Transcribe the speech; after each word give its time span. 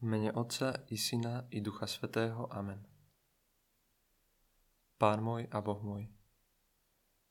Mene 0.00 0.32
Otca 0.32 0.74
i 0.88 0.96
Syna 0.96 1.44
i 1.50 1.60
Ducha 1.60 1.84
Svetého. 1.84 2.48
Amen. 2.56 2.80
Pán 4.96 5.20
môj 5.20 5.44
a 5.52 5.60
Boh 5.60 5.76
môj, 5.84 6.08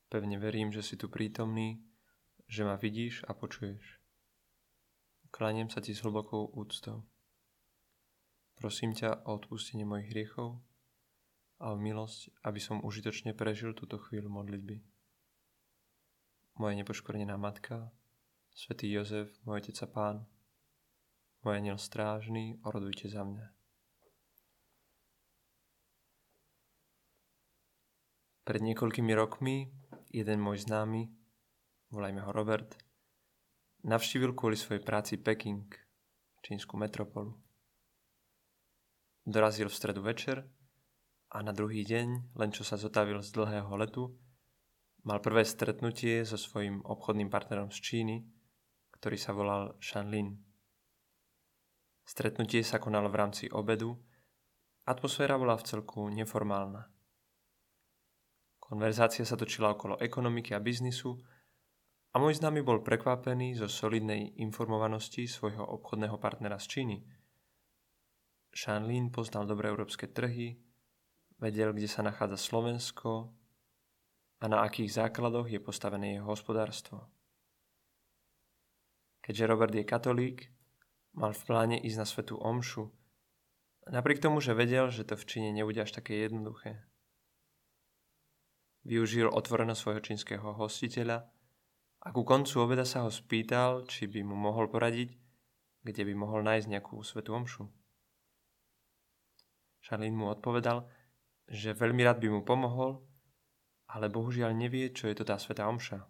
pevne 0.06 0.38
verím, 0.38 0.70
že 0.70 0.86
si 0.86 0.94
tu 0.94 1.10
prítomný, 1.10 1.82
že 2.46 2.62
ma 2.62 2.78
vidíš 2.78 3.26
a 3.26 3.34
počuješ. 3.34 3.98
Klaniem 5.34 5.74
sa 5.74 5.82
ti 5.82 5.98
s 5.98 6.06
hlbokou 6.06 6.54
úctou. 6.54 7.10
Prosím 8.54 8.94
ťa 8.94 9.26
o 9.26 9.42
odpustenie 9.42 9.90
mojich 9.90 10.14
hriechov 10.14 10.62
a 11.58 11.74
o 11.74 11.76
milosť, 11.78 12.38
aby 12.46 12.62
som 12.62 12.86
užitočne 12.86 13.34
prežil 13.34 13.74
túto 13.74 13.98
chvíľu 13.98 14.30
modlitby. 14.30 14.78
Moja 16.62 16.78
nepoškvrnená 16.78 17.34
matka, 17.34 17.90
svätý 18.54 18.94
Jozef, 18.94 19.34
môj 19.42 19.66
otec 19.66 19.78
a 19.82 19.90
pán, 19.90 20.18
môj 21.44 21.56
aniel 21.60 21.80
strážny, 21.80 22.60
orodujte 22.68 23.08
za 23.08 23.24
mňa. 23.24 23.46
Pred 28.44 28.62
niekoľkými 28.66 29.14
rokmi 29.14 29.70
jeden 30.10 30.42
môj 30.42 30.66
známy, 30.66 31.06
volajme 31.94 32.22
ho 32.26 32.32
Robert, 32.34 32.74
navštívil 33.86 34.34
kvôli 34.34 34.58
svojej 34.58 34.82
práci 34.82 35.22
Peking, 35.22 35.70
čínsku 36.42 36.74
metropolu. 36.74 37.38
Dorazil 39.22 39.70
v 39.70 39.78
stredu 39.78 40.02
večer 40.02 40.42
a 41.30 41.46
na 41.46 41.54
druhý 41.54 41.86
deň, 41.86 42.34
len 42.34 42.50
čo 42.50 42.66
sa 42.66 42.74
zotavil 42.74 43.22
z 43.22 43.30
dlhého 43.38 43.70
letu, 43.78 44.18
mal 45.06 45.22
prvé 45.22 45.46
stretnutie 45.46 46.26
so 46.26 46.36
svojím 46.36 46.82
obchodným 46.82 47.30
partnerom 47.30 47.70
z 47.70 47.78
Číny, 47.80 48.18
ktorý 48.98 49.18
sa 49.22 49.32
volal 49.38 49.78
Shanlin. 49.78 50.49
Stretnutie 52.10 52.66
sa 52.66 52.82
konalo 52.82 53.06
v 53.14 53.22
rámci 53.22 53.46
obedu. 53.54 53.94
Atmosféra 54.90 55.38
bola 55.38 55.54
v 55.54 55.62
celku 55.70 56.10
neformálna. 56.10 56.90
Konverzácia 58.58 59.22
sa 59.22 59.38
točila 59.38 59.78
okolo 59.78 60.02
ekonomiky 60.02 60.58
a 60.58 60.64
biznisu 60.64 61.14
a 62.10 62.16
môj 62.18 62.42
známy 62.42 62.66
bol 62.66 62.82
prekvapený 62.82 63.54
zo 63.54 63.70
solidnej 63.70 64.42
informovanosti 64.42 65.30
svojho 65.30 65.62
obchodného 65.62 66.18
partnera 66.18 66.58
z 66.58 66.66
Číny. 66.66 66.98
Shanlin 68.58 69.14
poznal 69.14 69.46
dobré 69.46 69.70
európske 69.70 70.10
trhy, 70.10 70.58
vedel, 71.38 71.78
kde 71.78 71.86
sa 71.86 72.02
nachádza 72.02 72.42
Slovensko 72.42 73.30
a 74.42 74.50
na 74.50 74.66
akých 74.66 74.98
základoch 74.98 75.46
je 75.46 75.62
postavené 75.62 76.18
jeho 76.18 76.26
hospodárstvo. 76.26 77.06
Keďže 79.22 79.46
Robert 79.46 79.78
je 79.78 79.86
katolík, 79.86 80.59
Mal 81.18 81.34
v 81.34 81.44
pláne 81.46 81.78
ísť 81.82 81.98
na 81.98 82.06
svetú 82.06 82.36
omšu. 82.38 82.90
Napriek 83.90 84.22
tomu, 84.22 84.38
že 84.38 84.54
vedel, 84.54 84.94
že 84.94 85.02
to 85.02 85.18
v 85.18 85.26
Číne 85.26 85.50
nebude 85.50 85.82
až 85.82 85.90
také 85.98 86.22
jednoduché. 86.22 86.86
Využil 88.86 89.30
otvoreno 89.30 89.74
svojho 89.74 90.00
čínskeho 90.00 90.56
hostiteľa 90.56 91.26
a 92.00 92.08
ku 92.16 92.24
koncu 92.24 92.64
obeda 92.64 92.86
sa 92.88 93.04
ho 93.04 93.12
spýtal, 93.12 93.84
či 93.90 94.08
by 94.08 94.24
mu 94.24 94.38
mohol 94.38 94.72
poradiť, 94.72 95.18
kde 95.84 96.02
by 96.06 96.14
mohol 96.16 96.46
nájsť 96.46 96.68
nejakú 96.70 97.02
svetú 97.04 97.36
omšu. 97.36 97.68
Šarlín 99.84 100.16
mu 100.16 100.30
odpovedal, 100.32 100.86
že 101.50 101.74
veľmi 101.74 102.06
rád 102.06 102.22
by 102.22 102.30
mu 102.30 102.42
pomohol, 102.46 103.02
ale 103.90 104.06
bohužiaľ 104.08 104.54
nevie, 104.54 104.94
čo 104.94 105.10
je 105.10 105.18
to 105.18 105.26
tá 105.26 105.42
svetá 105.42 105.66
omša. 105.66 106.06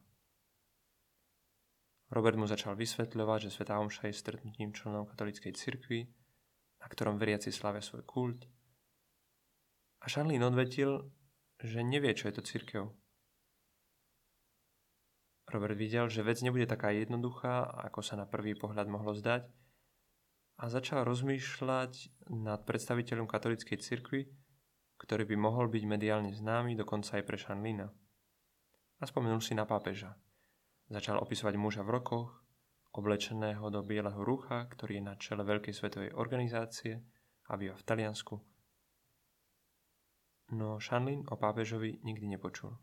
Robert 2.10 2.38
mu 2.42 2.50
začal 2.50 2.74
vysvetľovať, 2.74 3.40
že 3.46 3.54
Svetá 3.54 3.78
Omša 3.78 4.10
je 4.10 4.18
stretnutím 4.18 4.74
členov 4.74 5.14
katolíckej 5.14 5.54
cirkvi, 5.54 6.10
na 6.82 6.88
ktorom 6.90 7.22
veriaci 7.22 7.54
slavia 7.54 7.86
svoj 7.86 8.02
kult. 8.02 8.50
A 10.02 10.10
Charlene 10.10 10.42
odvetil, 10.42 11.06
že 11.62 11.86
nevie, 11.86 12.16
čo 12.18 12.32
je 12.32 12.40
to 12.40 12.42
cirkev. 12.42 12.90
Robert 15.50 15.78
videl, 15.78 16.10
že 16.10 16.26
vec 16.26 16.42
nebude 16.42 16.66
taká 16.66 16.94
jednoduchá, 16.94 17.66
ako 17.90 18.02
sa 18.02 18.18
na 18.18 18.26
prvý 18.30 18.54
pohľad 18.54 18.86
mohlo 18.90 19.14
zdať 19.18 19.50
a 20.62 20.64
začal 20.70 21.06
rozmýšľať 21.06 22.26
nad 22.30 22.62
predstaviteľom 22.66 23.26
katolíckej 23.26 23.78
cirkvi, 23.82 24.30
ktorý 25.02 25.26
by 25.26 25.36
mohol 25.40 25.72
byť 25.72 25.84
mediálne 25.90 26.32
známy 26.36 26.78
dokonca 26.78 27.18
aj 27.18 27.24
pre 27.26 27.38
Šanlína. 27.40 27.88
A 29.00 29.04
spomenul 29.08 29.42
si 29.42 29.56
na 29.56 29.64
pápeža. 29.64 30.14
Začal 30.90 31.22
opisovať 31.22 31.54
muža 31.54 31.86
v 31.86 32.02
rokoch, 32.02 32.34
oblečeného 32.98 33.62
do 33.70 33.86
bieleho 33.86 34.26
rucha, 34.26 34.66
ktorý 34.74 34.98
je 34.98 35.04
na 35.06 35.14
čele 35.22 35.46
veľkej 35.46 35.70
svetovej 35.70 36.12
organizácie 36.18 36.98
a 37.46 37.54
býva 37.54 37.78
v 37.78 37.86
Taliansku. 37.86 38.36
No 40.58 40.82
Shanlin 40.82 41.30
o 41.30 41.38
pápežovi 41.38 42.02
nikdy 42.02 42.26
nepočul. 42.26 42.74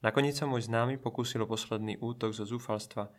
Nakoniec 0.00 0.34
sa 0.34 0.48
môj 0.48 0.64
známy 0.64 0.96
pokúsil 0.96 1.44
posledný 1.44 2.00
útok 2.00 2.32
zo 2.32 2.48
zúfalstva 2.48 3.12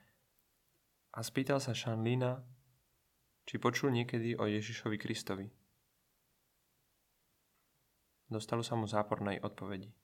a 1.14 1.20
spýtal 1.22 1.62
sa 1.62 1.78
Shanlina, 1.78 2.42
či 3.46 3.62
počul 3.62 3.94
niekedy 3.94 4.34
o 4.34 4.50
Ježišovi 4.50 4.98
Kristovi. 4.98 5.48
Dostalo 8.26 8.66
sa 8.66 8.74
mu 8.74 8.90
zápornej 8.90 9.38
odpovedi. 9.46 10.03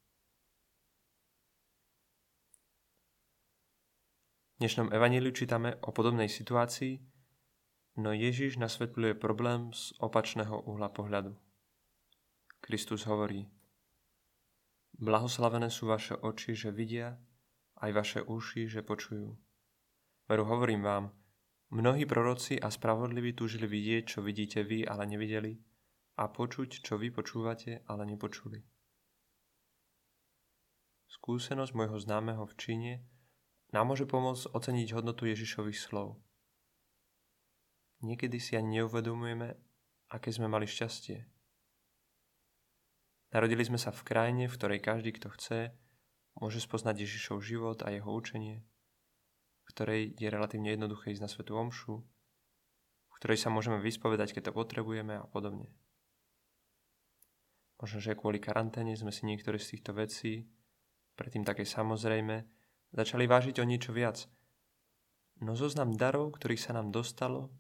Dnešnom 4.60 4.92
evaníliu 4.92 5.32
čítame 5.32 5.80
o 5.88 5.96
podobnej 5.96 6.28
situácii, 6.28 7.00
no 8.04 8.12
Ježiš 8.12 8.60
nasvetľuje 8.60 9.16
problém 9.16 9.72
z 9.72 9.96
opačného 10.04 10.68
uhla 10.68 10.92
pohľadu. 10.92 11.32
Kristus 12.60 13.08
hovorí, 13.08 13.48
Blahoslavené 15.00 15.72
sú 15.72 15.88
vaše 15.88 16.12
oči, 16.20 16.60
že 16.60 16.76
vidia, 16.76 17.16
aj 17.80 17.92
vaše 17.96 18.20
uši, 18.20 18.68
že 18.68 18.84
počujú. 18.84 19.32
Veru 20.28 20.44
hovorím 20.44 20.84
vám, 20.84 21.16
mnohí 21.72 22.04
proroci 22.04 22.60
a 22.60 22.68
spravodliví 22.68 23.40
túžili 23.40 23.64
vidieť, 23.64 24.04
čo 24.12 24.20
vidíte 24.20 24.68
vy, 24.68 24.84
ale 24.84 25.08
nevideli, 25.08 25.56
a 26.20 26.28
počuť, 26.28 26.84
čo 26.84 27.00
vy 27.00 27.16
počúvate, 27.16 27.88
ale 27.88 28.04
nepočuli. 28.04 28.60
Skúsenosť 31.08 31.72
môjho 31.72 31.96
známeho 31.96 32.44
v 32.44 32.54
Číne 32.60 32.94
nám 33.70 33.86
môže 33.94 34.10
pomôcť 34.10 34.50
oceniť 34.52 34.98
hodnotu 34.98 35.30
Ježišových 35.30 35.78
slov. 35.78 36.18
Niekedy 38.02 38.40
si 38.40 38.56
ani 38.56 38.82
neuvedomujeme, 38.82 39.54
aké 40.10 40.32
sme 40.32 40.48
mali 40.48 40.66
šťastie. 40.66 41.28
Narodili 43.30 43.62
sme 43.62 43.78
sa 43.78 43.94
v 43.94 44.02
krajine, 44.02 44.50
v 44.50 44.56
ktorej 44.58 44.80
každý, 44.82 45.14
kto 45.14 45.30
chce, 45.38 45.60
môže 46.40 46.64
spoznať 46.64 47.06
Ježišov 47.06 47.46
život 47.46 47.78
a 47.86 47.94
jeho 47.94 48.10
učenie, 48.10 48.66
v 49.62 49.66
ktorej 49.70 50.02
je 50.18 50.28
relatívne 50.32 50.74
jednoduché 50.74 51.14
ísť 51.14 51.24
na 51.24 51.30
svetú 51.30 51.54
omšu, 51.60 52.02
v 52.02 53.14
ktorej 53.22 53.38
sa 53.38 53.54
môžeme 53.54 53.78
vyspovedať, 53.84 54.34
keď 54.34 54.50
to 54.50 54.58
potrebujeme 54.58 55.14
a 55.20 55.28
podobne. 55.30 55.70
Možno, 57.80 58.02
že 58.02 58.18
kvôli 58.18 58.42
karanténe 58.42 58.98
sme 58.98 59.14
si 59.14 59.30
niektoré 59.30 59.62
z 59.62 59.78
týchto 59.78 59.94
vecí, 59.94 60.50
predtým 61.16 61.46
také 61.46 61.64
samozrejme, 61.64 62.59
začali 62.94 63.30
vážiť 63.30 63.62
o 63.62 63.66
niečo 63.66 63.94
viac. 63.94 64.26
No 65.40 65.56
zoznam 65.56 65.96
darov, 65.96 66.36
ktorých 66.36 66.60
sa 66.60 66.72
nám 66.76 66.92
dostalo 66.92 67.54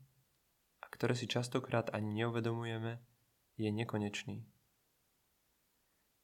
a 0.84 0.86
ktoré 0.92 1.16
si 1.16 1.30
častokrát 1.30 1.94
ani 1.96 2.24
neuvedomujeme, 2.24 3.00
je 3.56 3.70
nekonečný. 3.72 4.44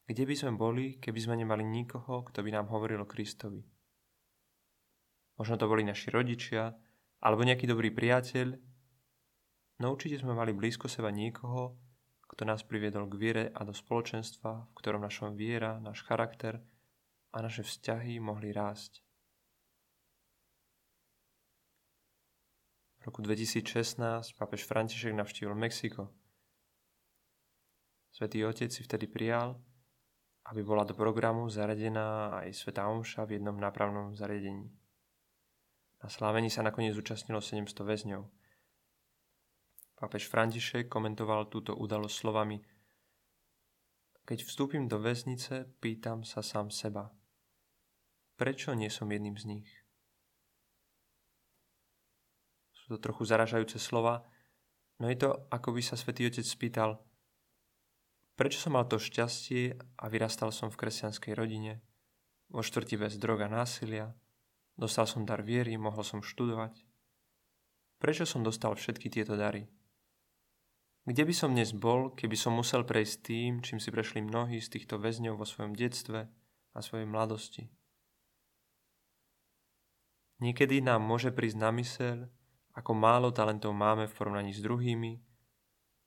Kde 0.06 0.24
by 0.28 0.36
sme 0.38 0.54
boli, 0.54 1.02
keby 1.02 1.20
sme 1.20 1.36
nemali 1.42 1.66
nikoho, 1.66 2.22
kto 2.30 2.46
by 2.46 2.50
nám 2.54 2.70
hovoril 2.70 3.02
o 3.02 3.10
Kristovi? 3.10 3.66
Možno 5.36 5.58
to 5.58 5.66
boli 5.66 5.82
naši 5.82 6.14
rodičia, 6.14 6.72
alebo 7.26 7.42
nejaký 7.42 7.66
dobrý 7.66 7.90
priateľ, 7.90 8.48
no 9.82 9.86
určite 9.92 10.22
sme 10.22 10.38
mali 10.38 10.54
blízko 10.54 10.86
seba 10.86 11.10
niekoho, 11.10 11.76
kto 12.30 12.46
nás 12.46 12.62
priviedol 12.62 13.10
k 13.10 13.18
viere 13.18 13.44
a 13.50 13.66
do 13.66 13.74
spoločenstva, 13.74 14.70
v 14.70 14.76
ktorom 14.78 15.02
našom 15.02 15.34
viera, 15.34 15.78
náš 15.82 16.06
charakter– 16.06 16.62
a 17.36 17.44
naše 17.44 17.68
vzťahy 17.68 18.24
mohli 18.24 18.56
rásť. 18.56 19.04
V 23.06 23.14
roku 23.14 23.22
2016 23.22 24.34
pápež 24.34 24.66
František 24.66 25.14
navštívil 25.14 25.54
Mexiko. 25.54 26.10
Svetý 28.10 28.42
Otec 28.50 28.74
si 28.74 28.82
vtedy 28.82 29.06
prijal, 29.06 29.62
aby 30.50 30.66
bola 30.66 30.82
do 30.82 30.98
programu 30.98 31.46
zaradená 31.46 32.34
aj 32.42 32.58
Svetá 32.58 32.90
Omša 32.90 33.30
v 33.30 33.38
jednom 33.38 33.54
nápravnom 33.62 34.18
zariadení. 34.18 34.74
Na 36.02 36.10
slávení 36.10 36.50
sa 36.50 36.66
nakoniec 36.66 36.98
zúčastnilo 36.98 37.46
700 37.46 37.78
väzňov. 37.78 38.26
Pápež 40.02 40.26
František 40.26 40.90
komentoval 40.90 41.46
túto 41.54 41.78
udalosť 41.78 42.16
slovami 42.18 42.58
Keď 44.26 44.50
vstúpim 44.50 44.90
do 44.90 44.98
väznice, 44.98 45.70
pýtam 45.78 46.26
sa 46.26 46.42
sám 46.42 46.74
seba– 46.74 47.14
Prečo 48.36 48.76
nie 48.76 48.92
som 48.92 49.08
jedným 49.08 49.40
z 49.40 49.46
nich? 49.46 49.85
Sú 52.86 52.94
to 52.96 53.02
trochu 53.02 53.26
zaražajúce 53.26 53.82
slova, 53.82 54.22
No 55.00 55.12
je 55.12 55.18
to, 55.20 55.48
ako 55.52 55.76
by 55.76 55.82
sa 55.84 56.00
svätý 56.00 56.24
Otec 56.24 56.48
spýtal, 56.48 57.04
prečo 58.40 58.64
som 58.64 58.80
mal 58.80 58.88
to 58.88 58.96
šťastie 58.96 59.76
a 60.00 60.06
vyrastal 60.08 60.56
som 60.56 60.72
v 60.72 60.80
kresťanskej 60.80 61.36
rodine, 61.36 61.84
vo 62.48 62.64
štvrti 62.64 62.96
bez 62.96 63.20
drog 63.20 63.44
a 63.44 63.52
násilia, 63.52 64.16
dostal 64.80 65.04
som 65.04 65.28
dar 65.28 65.44
viery, 65.44 65.76
mohol 65.76 66.04
som 66.08 66.24
študovať. 66.24 66.88
Prečo 68.00 68.24
som 68.24 68.44
dostal 68.44 68.72
všetky 68.76 69.12
tieto 69.12 69.36
dary? 69.36 69.68
Kde 71.06 71.22
by 71.28 71.34
som 71.36 71.52
dnes 71.52 71.76
bol, 71.76 72.16
keby 72.16 72.34
som 72.40 72.56
musel 72.56 72.88
prejsť 72.88 73.16
tým, 73.22 73.52
čím 73.62 73.78
si 73.84 73.92
prešli 73.92 74.24
mnohí 74.24 74.64
z 74.64 74.80
týchto 74.80 74.96
väzňov 74.98 75.38
vo 75.38 75.46
svojom 75.46 75.76
detstve 75.76 76.32
a 76.72 76.80
svojej 76.80 77.06
mladosti? 77.06 77.68
Niekedy 80.40 80.82
nám 80.84 81.04
môže 81.04 81.32
prísť 81.32 81.58
na 81.62 81.72
myseľ, 81.72 82.18
ako 82.76 82.92
málo 82.92 83.32
talentov 83.32 83.72
máme 83.72 84.06
v 84.06 84.16
porovnaní 84.16 84.52
s 84.52 84.60
druhými, 84.60 85.24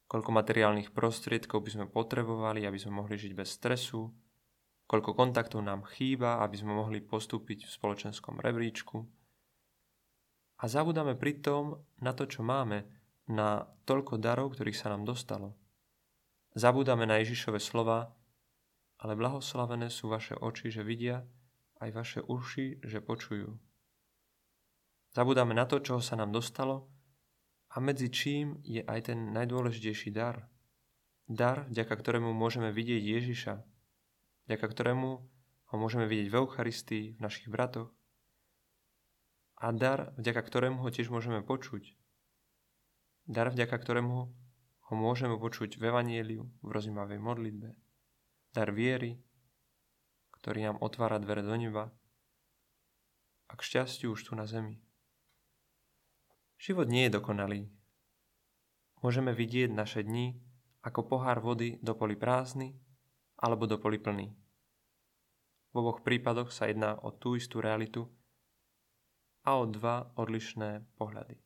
koľko 0.08 0.30
materiálnych 0.32 0.92
prostriedkov 0.92 1.64
by 1.64 1.70
sme 1.72 1.86
potrebovali, 1.88 2.64
aby 2.64 2.76
sme 2.76 3.00
mohli 3.00 3.16
žiť 3.16 3.32
bez 3.32 3.56
stresu, 3.56 4.12
koľko 4.88 5.12
kontaktov 5.12 5.60
nám 5.64 5.84
chýba, 5.84 6.40
aby 6.44 6.56
sme 6.56 6.76
mohli 6.76 7.00
postúpiť 7.04 7.68
v 7.68 7.74
spoločenskom 7.76 8.40
rebríčku. 8.40 9.04
A 10.58 10.64
zabudáme 10.64 11.16
pritom 11.16 11.80
na 12.00 12.12
to, 12.16 12.24
čo 12.24 12.44
máme, 12.44 12.88
na 13.28 13.68
toľko 13.84 14.16
darov, 14.16 14.56
ktorých 14.56 14.80
sa 14.80 14.88
nám 14.88 15.04
dostalo. 15.04 15.52
Zabúdame 16.56 17.04
na 17.04 17.20
Ježišove 17.20 17.60
slova, 17.60 18.16
ale 18.98 19.12
blahoslavené 19.14 19.92
sú 19.92 20.08
vaše 20.08 20.34
oči, 20.34 20.72
že 20.72 20.82
vidia, 20.82 21.22
aj 21.78 21.90
vaše 21.94 22.20
uši, 22.24 22.82
že 22.82 22.98
počujú. 23.04 23.67
Zabudáme 25.18 25.50
na 25.50 25.66
to, 25.66 25.82
čo 25.82 25.98
sa 25.98 26.14
nám 26.14 26.30
dostalo 26.30 26.86
a 27.74 27.82
medzi 27.82 28.06
čím 28.06 28.62
je 28.62 28.86
aj 28.86 29.10
ten 29.10 29.34
najdôležitejší 29.34 30.14
dar. 30.14 30.46
Dar, 31.26 31.66
vďaka 31.66 31.90
ktorému 31.90 32.30
môžeme 32.30 32.70
vidieť 32.70 33.02
Ježiša, 33.02 33.54
vďaka 34.46 34.66
ktorému 34.70 35.10
ho 35.68 35.74
môžeme 35.74 36.06
vidieť 36.06 36.30
v 36.30 36.38
Eucharistii, 36.38 37.06
v 37.18 37.20
našich 37.26 37.50
bratoch. 37.50 37.90
A 39.58 39.74
dar, 39.74 40.14
vďaka 40.22 40.38
ktorému 40.38 40.86
ho 40.86 40.88
tiež 40.94 41.10
môžeme 41.10 41.42
počuť. 41.42 41.98
Dar, 43.26 43.50
vďaka 43.50 43.74
ktorému 43.74 44.30
ho 44.86 44.94
môžeme 44.94 45.34
počuť 45.34 45.82
v 45.82 45.90
Evanieliu, 45.90 46.46
v 46.62 46.68
rozímavej 46.70 47.18
modlitbe. 47.18 47.74
Dar 48.54 48.70
viery, 48.70 49.18
ktorý 50.38 50.70
nám 50.70 50.78
otvára 50.78 51.18
dvere 51.18 51.42
do 51.42 51.58
neba 51.58 51.90
a 53.50 53.52
k 53.58 53.60
šťastiu 53.66 54.14
už 54.14 54.22
tu 54.22 54.38
na 54.38 54.46
zemi. 54.46 54.78
Život 56.58 56.90
nie 56.90 57.06
je 57.06 57.14
dokonalý. 57.14 57.70
Môžeme 58.98 59.30
vidieť 59.30 59.70
naše 59.70 60.02
dni 60.02 60.34
ako 60.82 61.06
pohár 61.06 61.38
vody 61.38 61.78
do 61.78 61.94
poli 61.94 62.18
prázdny 62.18 62.74
alebo 63.38 63.70
do 63.70 63.78
poli 63.78 64.02
plný. 64.02 64.34
V 65.70 65.74
oboch 65.78 66.02
prípadoch 66.02 66.50
sa 66.50 66.66
jedná 66.66 66.98
o 66.98 67.14
tú 67.14 67.38
istú 67.38 67.62
realitu 67.62 68.10
a 69.46 69.54
o 69.54 69.70
dva 69.70 70.10
odlišné 70.18 70.98
pohľady. 70.98 71.38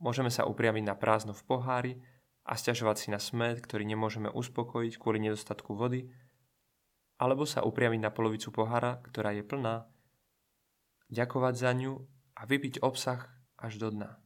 Môžeme 0.00 0.32
sa 0.32 0.48
upriamiť 0.48 0.84
na 0.88 0.96
prázdno 0.96 1.36
v 1.36 1.44
pohári 1.44 1.92
a 2.48 2.56
stiažovať 2.56 2.96
si 2.96 3.08
na 3.12 3.20
smet, 3.20 3.60
ktorý 3.60 3.84
nemôžeme 3.84 4.32
uspokojiť 4.32 4.96
kvôli 4.96 5.20
nedostatku 5.20 5.76
vody, 5.76 6.08
alebo 7.20 7.44
sa 7.44 7.62
upriamiť 7.62 8.00
na 8.00 8.10
polovicu 8.10 8.48
pohára, 8.48 9.00
ktorá 9.04 9.36
je 9.36 9.44
plná, 9.44 9.84
ďakovať 11.12 11.54
za 11.54 11.70
ňu 11.76 11.94
a 12.34 12.42
vypiť 12.48 12.80
obsah 12.80 13.43
až 13.58 13.78
do 13.78 13.90
dna. 13.90 14.18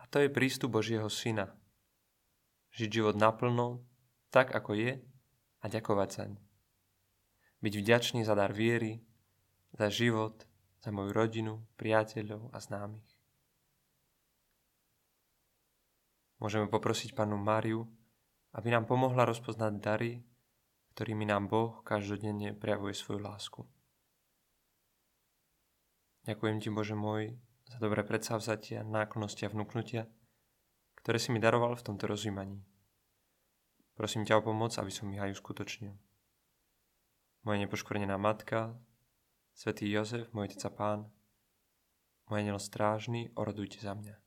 A 0.00 0.02
to 0.08 0.22
je 0.22 0.32
prístup 0.32 0.74
Božieho 0.74 1.06
Syna. 1.10 1.54
Žiť 2.74 2.90
život 3.02 3.16
naplno, 3.18 3.82
tak 4.30 4.54
ako 4.54 4.78
je 4.78 5.02
a 5.60 5.64
ďakovať 5.66 6.08
zaň. 6.10 6.32
Byť 7.60 7.74
vďačný 7.76 8.20
za 8.24 8.32
dar 8.38 8.56
viery, 8.56 9.02
za 9.76 9.92
život, 9.92 10.46
za 10.80 10.88
moju 10.94 11.12
rodinu, 11.12 11.60
priateľov 11.76 12.48
a 12.54 12.58
známych. 12.58 13.10
Môžeme 16.40 16.72
poprosiť 16.72 17.12
Panu 17.12 17.36
Máriu, 17.36 17.84
aby 18.56 18.72
nám 18.72 18.88
pomohla 18.88 19.28
rozpoznať 19.28 19.72
dary, 19.76 20.24
ktorými 20.96 21.28
nám 21.28 21.52
Boh 21.52 21.84
každodenne 21.84 22.56
prejavuje 22.56 22.96
svoju 22.96 23.20
lásku. 23.20 23.60
Ďakujem 26.28 26.60
Ti, 26.60 26.68
Bože 26.68 26.92
môj, 26.92 27.40
za 27.64 27.80
dobré 27.80 28.04
predsavzatia, 28.04 28.84
náklonosti 28.84 29.48
a 29.48 29.52
vnúknutia, 29.52 30.04
ktoré 31.00 31.16
si 31.16 31.32
mi 31.32 31.40
daroval 31.40 31.80
v 31.80 31.86
tomto 31.88 32.04
rozjímaní. 32.04 32.60
Prosím 33.96 34.28
ťa 34.28 34.36
o 34.36 34.44
pomoc, 34.44 34.76
aby 34.76 34.92
som 34.92 35.08
ich 35.08 35.20
aj 35.20 35.32
uskutočnil. 35.32 35.96
Moja 37.48 37.58
nepoškvrnená 37.64 38.20
matka, 38.20 38.76
svätý 39.56 39.88
Jozef, 39.88 40.28
môj 40.36 40.52
otec 40.52 40.60
a 40.68 40.70
pán, 40.76 41.00
môj 42.28 42.44
aniel 42.44 42.60
strážny, 42.60 43.32
orodujte 43.32 43.80
za 43.80 43.96
mňa. 43.96 44.19